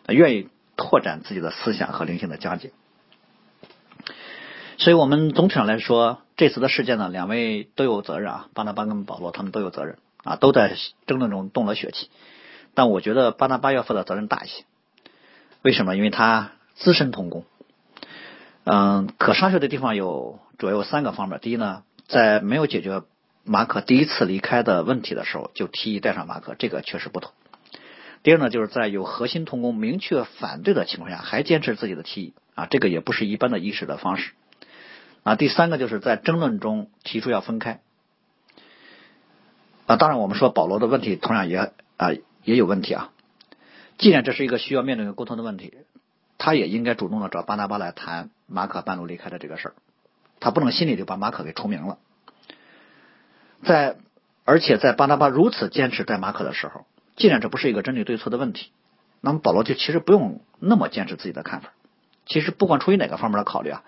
[0.08, 0.48] 愿意
[0.80, 2.72] 拓展自己的思想和灵性的交界。
[4.78, 10.74] 所以我们总体上来说，这次的事件呢，两位都有责任啊，巴拿巴跟保罗他们都有责任啊，都在
[11.06, 12.08] 争论中动了血气。
[12.72, 14.64] 但我觉得巴拿巴要负的责任大一些，
[15.60, 15.96] 为什么？
[15.96, 17.44] 因为他资深同工，
[18.64, 21.38] 嗯，可商榷的地方有主要有三个方面。
[21.40, 23.02] 第一呢，在没有解决
[23.44, 27.32] 马可第一次离开的问题的时候，就提议带上马可，这个确实不妥。
[28.22, 34.32] 第二呢，就是在有核心同工明确反对的情况下，还坚持自己的提议啊，这个也不是一般的议事的方式。
[35.22, 37.80] 啊，第三个就是在争论中提出要分开。
[39.86, 42.12] 啊，当然我们说保罗的问题同样也啊
[42.44, 43.10] 也有问题啊。
[43.98, 45.74] 既然这是一个需要面对和沟通的问题，
[46.38, 49.74] 他也应该主动的找巴拿巴来谈马可半路离开的这个事儿。
[50.40, 51.98] 他不能心里就把马可给除名了。
[53.62, 53.96] 在
[54.46, 56.86] 而且在巴拿巴如此坚持带马可的时候，
[57.20, 58.70] 既然这不是一个真理对错的问题，
[59.20, 61.72] 那么保罗就其实不用那么坚持自己的看法。
[62.26, 63.84] 其实不管出于哪个方面的考虑啊。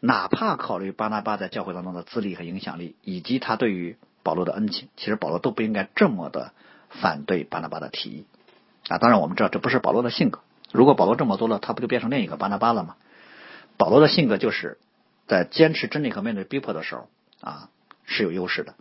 [0.00, 6.52] 哪怕考虑巴拿巴在教会当中的资历和影响力，以及他对于保罗的恩情，其实保罗都不应该这么的
[6.88, 8.24] 反对巴拿巴的提议
[8.86, 8.98] 啊！
[8.98, 10.38] 当然，我们知道这不是保罗的性格。
[10.70, 12.94] 如果保罗这么做了，他不就变成另一个巴拿巴了吗？
[13.76, 14.78] 保罗的性格就是
[15.26, 17.08] 在坚持真理和面对逼迫的时候
[17.40, 17.68] 啊
[18.04, 18.76] 是有优势的，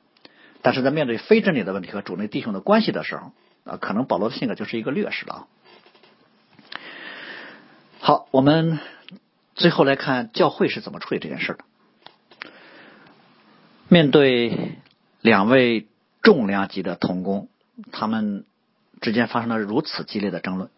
[0.62, 3.31] 但是在面对非真理的问题和主内弟兄的关系的时候
[3.67, 5.47] 啊，可能保罗的性格就是一个劣势了啊。
[7.99, 8.80] 好，我们。
[9.60, 11.65] 最后来看教会是怎么处理这件事的。
[13.88, 14.77] 面对
[15.19, 15.88] 两位
[16.21, 17.49] 重量级的同工，
[17.91, 18.45] 他们
[19.01, 20.69] 之间发生了如此激烈的争论，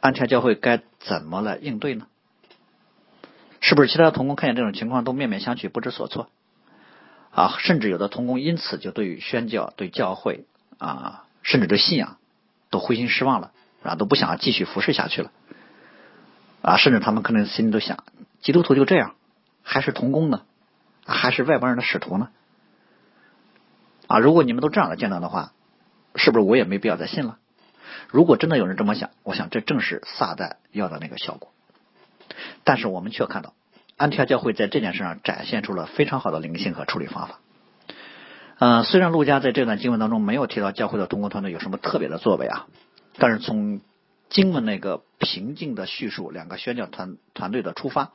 [0.00, 2.06] 安提教会该怎么来应对呢？
[3.60, 6.30] 是不是其他的同工看见这种情况都面面相觑、不知所措
[7.30, 7.54] 啊？
[7.58, 10.46] 甚至有的同工因此就对于宣教、对教会
[10.78, 12.18] 啊，甚至对信仰
[12.68, 15.32] 都灰心失望了啊，都不想继续服侍下去了。
[16.60, 18.04] 啊，甚至他们可能心里都想，
[18.42, 19.14] 基督徒就这样，
[19.62, 20.42] 还是童工呢，
[21.06, 22.28] 还是外邦人的使徒呢？
[24.08, 25.54] 啊，如果你们都这样的见到的话，
[26.16, 27.38] 是不是我也没必要再信了？
[28.08, 31.50] 如果真的有人这么想，我想这正是撒旦要的那个效果。
[32.62, 33.54] 但是我们却看到，
[33.96, 37.40] 安提阿教会在这件事上展现出了非常好的灵性和处理方法。
[38.60, 42.66] 嗯，虽然陆家在这段经文当中没有提到教会的同工团队有什么特别的作为啊，
[43.16, 43.80] 但是从
[44.30, 48.10] 经文那个平静的叙述，两个宣教团团队的出发，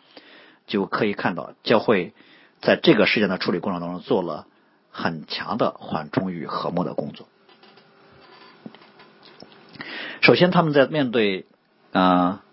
[0.67, 2.13] 就可以看到教会
[2.61, 4.45] 在这个事件的处理过程当中做了
[4.91, 7.27] 很强的缓冲与和睦的工作。
[10.21, 11.45] 首先，他们在面对
[11.93, 12.43] 啊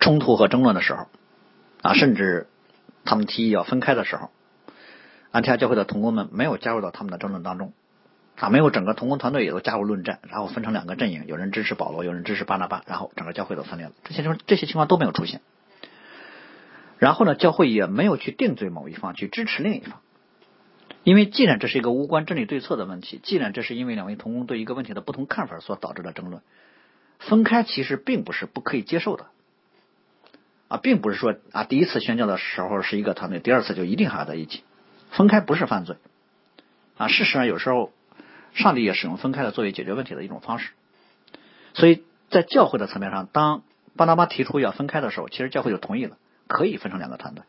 [0.00, 1.06] 冲突和争论的时候，
[1.82, 2.48] 啊，甚至
[3.04, 4.30] 他们提议要分开的时候，
[5.36, 7.74] 安提阿教会的同工们没有加入到他们的争论当中。
[8.36, 13.92] 啊，没有整个同工团队也都加入论战，然后分成两个阵营，有人支持保罗，有人支持巴拿巴，然后整个教会都分裂了。
[14.04, 15.40] 这些情况，这些情况都没有出现。
[16.98, 20.00] 然后呢，教会也没有去定罪某一方，去支持另一方。
[21.02, 26.42] 因为既然这是一个无关真理对错的问题，既然这是因为两位同工对一个问题的不同看法所导致的争论，
[27.18, 29.26] 分开其实并不是不可以接受的。
[30.68, 34.62] 啊，并不是说啊，第一次宣教的时候是一个团队，第二次就一定还要在一起。
[35.10, 35.96] 分开不是犯罪。
[36.96, 37.92] 啊，事实上有时候。
[38.54, 40.70] 上帝也使用分开的作为解决问题的一种方式，
[41.74, 43.62] 所以在教会的层面上，当
[43.96, 46.16] 巴拿巴提出要分开的时候，其实教会就同意了，
[46.48, 47.44] 可以分成两个团队。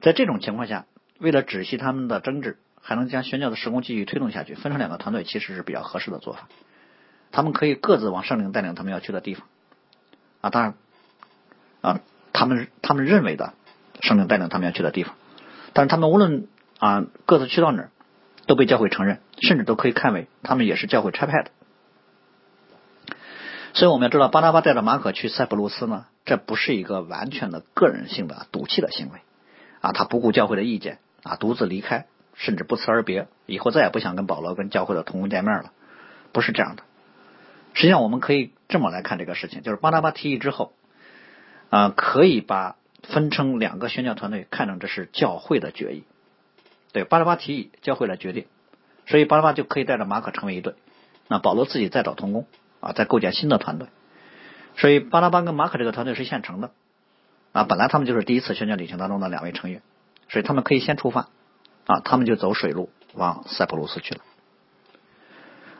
[0.00, 0.86] 在这种情况下，
[1.20, 6.48] 为了止息他们的争执，还能将宣教的施工继续推动下去，分成两个团队其实是比较合适的做法。
[7.30, 9.46] 他们可以各自往圣灵带领他们要去的地方
[10.40, 10.74] 啊，当然
[11.80, 12.00] 啊，
[12.32, 13.54] 他们他们认为的
[14.00, 15.14] 圣灵带领他们要去的地方，
[15.74, 17.90] 但是他们无论啊各自去到哪儿。
[18.46, 21.50] 都被教会承认，甚至都可以看为他们也是教会差派的。
[23.74, 29.18] 所以我们要知道，巴拿巴带着马可去塞浦路斯呢，这不是一个完全的个人性的赌气的行为
[29.82, 35.72] 啊，他不顾教会的意见啊独自离开，甚至不辞而别，以后再也不想跟保罗跟教会的同工见面了，
[36.32, 36.84] 不是这样的。
[37.74, 40.72] 实际上，我们可以这么来看这个事情，就是巴拿巴提议之后，
[41.68, 46.04] 啊，可以把分成两个宣教团队看成这是教会的决议。
[46.92, 48.46] 对，巴拿巴提议，教会来决定，
[49.06, 50.74] 所以巴拿巴就可以带着马可成为一队，
[51.28, 52.46] 那保罗自己再找同工
[52.80, 53.88] 啊，再构建新的团队。
[54.76, 56.70] 所以巴拿巴跟马可这个团队是现成的
[57.52, 59.82] 啊，本来他们就是第一次宣教旅行当中的两位成员，
[60.28, 61.28] 所以他们可以先出发
[61.86, 64.20] 啊，他们就走水路往塞浦路斯去了。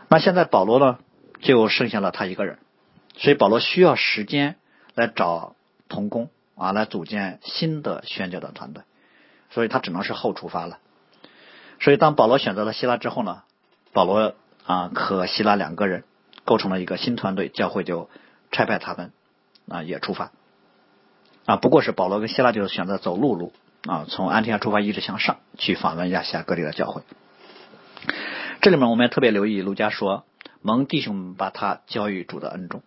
[0.09, 0.99] 那现在保罗呢？
[1.41, 2.59] 就剩下了他一个人，
[3.15, 4.57] 所以保罗需要时间
[4.97, 5.55] 来找
[5.89, 8.83] 同工啊，来组建新的宣教的团队，
[9.49, 10.81] 所以他只能是后出发了。
[11.81, 13.43] 所以当保罗选择了希腊之后呢，
[13.93, 14.35] 保罗
[14.67, 16.05] 啊和希腊两个人
[16.45, 18.09] 构成了一个新团队，教会就
[18.51, 19.13] 差派他们
[19.69, 20.33] 啊也出发
[21.47, 23.53] 啊，不过是保罗跟希腊就是选择走陆路
[23.87, 27.03] 啊，从安提亚出发一直向上去访问亚细亚各地的教会。
[28.61, 30.25] 这里面我们也特别留意，卢加说。
[30.61, 32.83] 蒙弟兄们把他交于主的恩中。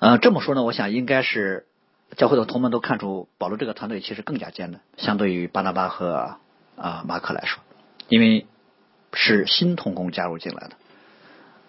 [0.00, 1.68] 呃，这么说呢，我想应该是
[2.16, 6.36] 教会的同门都看出保罗这个团队其实更加艰难，相对于巴拿巴和
[6.80, 7.62] 啊马可来说，
[8.08, 8.46] 因为
[9.12, 10.70] 是新童工加入进来的，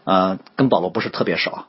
[0.06, 1.65] 呃，跟保罗不是特别熟，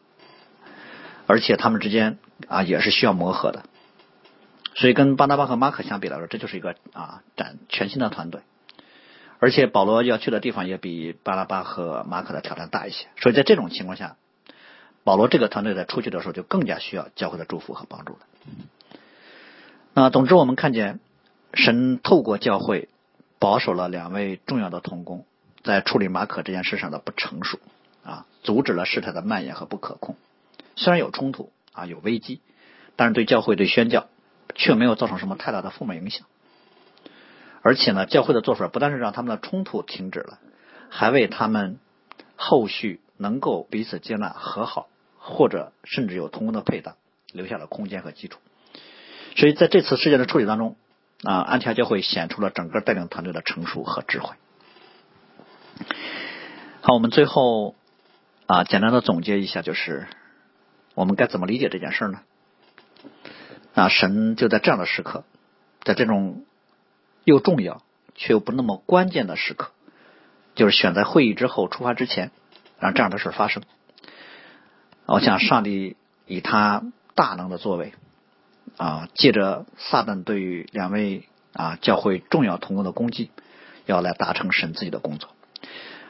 [1.27, 3.65] 而且他们之间啊也是需要磨合的，
[4.75, 8.41] 所以跟巴拿巴和马可相比来说，这就是一个啊展全新的团队。
[9.39, 14.17] 而且保罗要去的地方也比巴拉巴和马可的挑战大一些，所以在这种情况下，
[15.03, 18.21] 保罗这个团队在出去的时候就更加需要教会的祝福和帮助了。
[19.95, 21.01] 那总之，我们看见
[21.55, 22.89] 神透过教会
[23.43, 25.27] 保守了两位重要的同工，
[25.65, 27.59] 在处理马可这件事上的不成熟
[28.05, 30.15] 啊，阻止了事态的蔓延和不可控。
[30.77, 32.41] 虽然有冲突啊，有危机，
[32.95, 34.07] 但是对教会对宣教
[34.55, 36.25] 却没有造成什么太大的负面影响。
[37.63, 40.39] 而且呢，教会的做法不但是让他们的冲突停止了，
[40.89, 41.81] 还为他们
[42.37, 44.87] 后续能够彼此接纳、和好，
[45.19, 46.95] 或者甚至有同工的配搭，
[47.33, 48.39] 留下了空间和基础。
[49.35, 50.77] 所以在这次事件的处理当中，
[51.23, 54.35] 啊，安提阿教会显出了整个带领团队的成熟和智慧。
[56.81, 57.75] 好，我们最后
[58.47, 60.07] 啊，简单的总结一下，就是
[60.95, 62.21] 我们该怎么理解这件事呢？
[63.75, 65.25] 啊，神就在这样的时刻，
[65.83, 66.45] 在这种。
[67.25, 67.85] 又重要
[68.17, 69.71] 却又不那么关键的时刻，
[70.57, 72.33] 就是选在会议之后出发之前，
[72.81, 73.63] 让这样的事发生。
[75.07, 76.83] 我想上帝以他
[77.15, 77.95] 大能的作为
[78.77, 83.31] 啊，借着撒旦对于两位啊教会重要同工的攻击，
[83.87, 85.31] 要来达成神自己的工作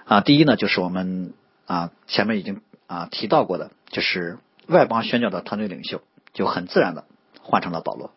[0.04, 0.20] 啊。
[0.20, 1.34] 第一呢，就是我们
[1.66, 7.04] 啊前面已经啊提到过的，就是外邦宣教的团队领袖就很自然的
[7.40, 8.12] 换成了保罗。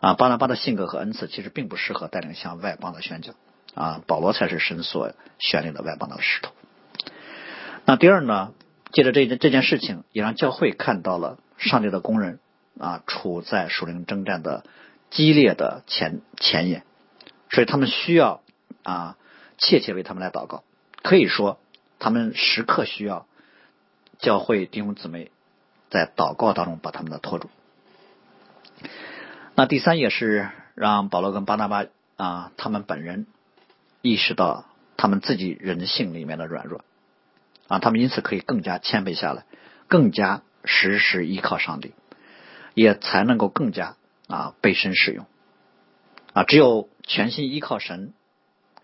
[0.00, 3.32] 啊，巴拿巴的性格和恩赐其实并不适合带领向外邦的宣教，
[3.74, 6.52] 啊，保罗才是神所选领的外邦的使徒。
[7.84, 8.52] 那第二呢，
[8.92, 12.38] 借着这件这件事情，也让教会看到了上帝的工人
[12.78, 14.64] 啊，处在属灵征战的
[15.10, 16.84] 激烈的前前沿，
[17.50, 18.42] 所以他们需要
[18.82, 19.16] 啊，
[19.58, 20.64] 切切为他们来祷告。
[21.02, 21.58] 可以说，
[21.98, 23.26] 他们时刻需要
[24.18, 25.30] 教会弟兄姊妹
[25.90, 27.48] 在祷告当中把他们的拖住。
[29.54, 31.84] 那第三也是让保罗跟巴拿巴
[32.16, 33.26] 啊，他们本人
[34.02, 36.84] 意识到他们自己人性里面的软弱
[37.66, 39.44] 啊，他们因此可以更加谦卑下来，
[39.88, 41.94] 更加时时依靠上帝，
[42.78, 43.96] 也才能够更加
[44.28, 45.26] 啊被神使用
[46.32, 46.44] 啊。
[46.44, 48.12] 只有全心依靠神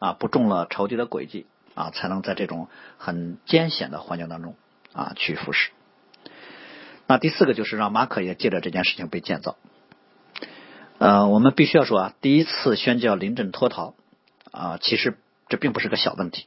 [0.00, 4.56] 啊，不中了仇敌的诡计啊，才能在这种很艰险的环境当中
[4.92, 5.70] 啊去服侍。
[7.06, 9.56] 那第四个就是让马可也借着这件事情被建造。
[10.98, 13.94] 呃，我们必须要说啊，第一次宣教临阵脱逃
[14.50, 15.16] 啊，其实
[15.48, 16.46] 这并不是个小问题。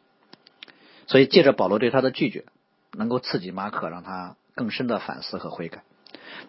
[1.05, 2.43] 所以借着保罗对他的拒绝，
[2.91, 5.83] 能够刺激马可，让他更深的反思和悔改。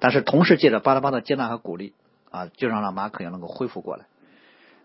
[0.00, 1.94] 但是同时借着巴拉巴的接纳和鼓励
[2.30, 4.06] 啊，就让让马可也能够恢复过来。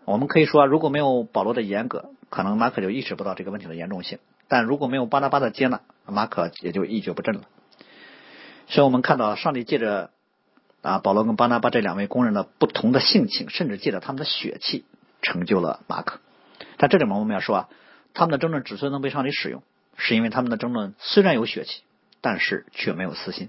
[0.04, 4.18] 我们可以说，如果没有保罗的严格，可能马可就意识不到这个问题的严重性；
[4.48, 7.42] 但如果没有巴拉巴的接纳，马可也就一蹶不振了。
[8.66, 10.10] 所以我们看到上帝借着。
[10.84, 14.84] 啊，保罗跟巴拿巴这两位工人的不同的性情，甚至借着他们的血气，
[15.22, 16.20] 成就了马可。
[16.76, 17.68] 但这里面我们要说啊，
[18.12, 19.62] 他们的争论之所以能被上帝使用，
[19.96, 21.80] 是因为他们的争论虽然有血气，
[22.20, 23.48] 但是却没有私心。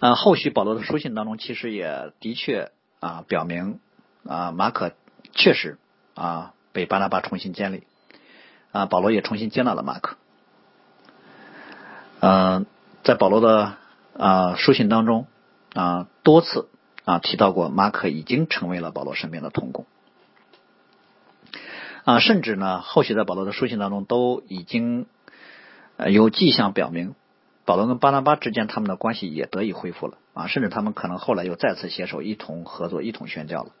[0.00, 2.70] 呃，后续保罗的书信当中，其实也的确
[3.00, 3.80] 啊表明
[4.26, 4.92] 啊马可
[5.32, 5.78] 确实
[6.14, 7.84] 啊被巴拿巴重新建立，
[8.72, 10.16] 啊保罗也重新接纳了马可。
[12.20, 12.66] 嗯，
[13.02, 13.74] 在保罗的。
[14.18, 15.26] 啊，书信当中
[15.74, 16.70] 啊多次
[17.04, 19.84] 啊提到过，马可已经成为了保罗身边的同工
[22.06, 25.04] 啊，甚至呢，后续在保罗的书信当中都已经
[25.98, 27.14] 呃有迹象表明，
[27.66, 33.72] 保罗跟巴拿巴之间他们的关系也得以恢复了啊，甚至他们可能后来又再次携手一同合作，一同宣教了。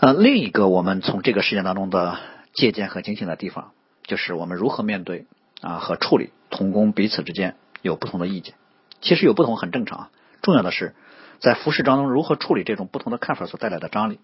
[0.00, 2.18] 呃，另一个我们从这个事件当中的
[2.54, 3.72] 借鉴和警醒的地方，
[4.04, 5.26] 就是我们如何面对
[5.60, 8.54] 啊和处理同工彼此之间有不同的意见。
[9.02, 10.08] 其实有不同很正常，
[10.40, 10.94] 重要的是
[11.40, 14.18] 在服饰当中如何处理这种不同的看法所带来的张力。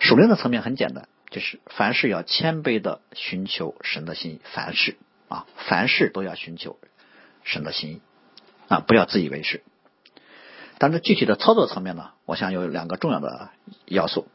[0.00, 4.96] 属灵的层面很简单，就是凡事要谦卑的寻求神的心意，凡事
[5.28, 6.78] 啊，凡事都要寻求
[7.44, 8.00] 神的心意
[8.68, 9.62] 啊，不要自以为是。
[10.78, 13.50] 但是具体的操作层面呢，我想有两个重要的
[13.86, 14.28] 要素。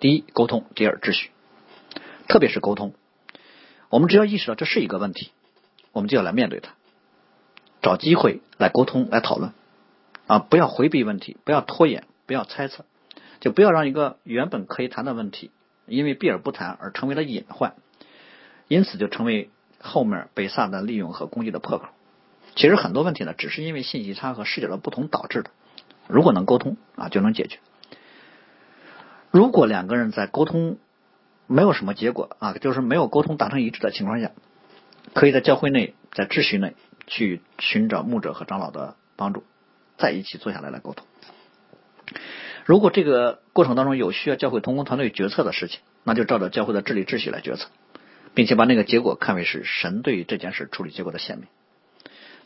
[0.00, 1.30] 第一，沟通；第二，秩序。
[2.26, 2.94] 特别是沟通，
[3.90, 5.30] 我们只要意识到这是一个问题，
[5.92, 6.72] 我们就要来面对它，
[7.82, 9.52] 找机会来沟通、来讨论
[10.26, 10.38] 啊！
[10.38, 12.86] 不要回避问题，不要拖延，不要猜测，
[13.40, 15.50] 就不要让一个原本可以谈的问题，
[15.86, 17.76] 因为避而不谈而成为了隐患，
[18.68, 19.50] 因此就成为
[19.84, 21.86] 后面被撒旦利用和攻击的破口。
[22.56, 25.50] 其实很多问题呢，只是因为信息差和视角的不同导致的。
[26.08, 27.58] 如果能沟通啊，就能解决。
[29.30, 30.78] 如果两个人在沟通
[31.46, 34.30] 没有什么结果啊，就是没有沟通达成一致的情况下，
[35.12, 36.74] 可以在教会内在秩序内
[37.06, 39.44] 去寻找牧者和长老的帮助，
[39.98, 41.06] 再一起坐下来来沟通。
[42.64, 47.68] 如果这个过程当中有需要教会同工团队决策的事情，那就照着教会的治理秩序来决策，
[48.34, 51.46] 并且把那个结果看为是神对于这件事处理结果的显明。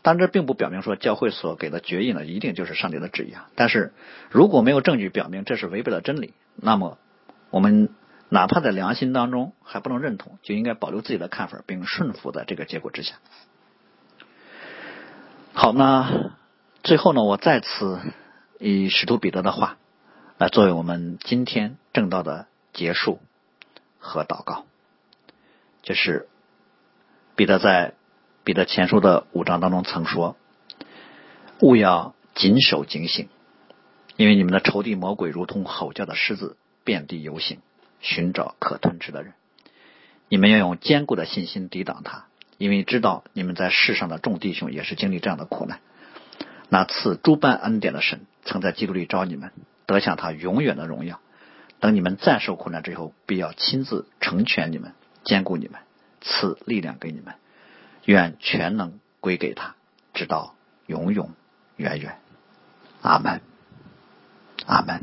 [0.03, 3.51] 但这并不表明说教会所给的决议呢一定就是上帝的旨意啊。
[3.57, 3.93] 但是
[4.31, 6.99] 如果没有证据表明这是违背了真理，那么，
[7.51, 7.89] 我们
[8.29, 13.17] 哪怕在良心当中还不能认同，就应该保留自己的看法，并顺服在这个结果之下。
[15.53, 16.31] 好，那
[16.85, 17.99] 最后呢，我再次
[18.61, 19.79] 以使徒彼得的话
[20.39, 23.19] 来作为我们今天正道的结束
[23.99, 24.65] 和祷告，
[25.89, 26.29] 这是
[27.35, 27.95] 彼得在
[28.45, 30.37] 彼得前书的五章当中曾说
[31.61, 33.31] ：“勿要谨守警醒。”
[34.19, 37.61] 因为你们的仇敌魔鬼如同吼叫的狮子，遍地游行，
[38.03, 39.33] 寻找可吞吃的人。
[40.29, 42.27] 你们要用坚固的信心抵挡他，
[42.59, 45.81] 因为知道你们在世上的众弟兄也是经历这样的苦难。
[46.69, 49.53] 那赐诸般恩典的神，曾在基督里招你们，
[49.87, 51.19] 得享他永远的荣耀。
[51.81, 54.93] 等你们再受苦难之后，必要亲自成全你们，
[55.29, 55.79] 坚固你们，
[56.23, 57.35] 赐力量给你们。
[58.07, 59.75] 愿全能归给他，
[60.15, 60.55] 直到
[60.87, 61.31] 永永
[61.77, 62.19] 远远。
[63.03, 63.43] 阿门。
[64.65, 65.03] 阿门。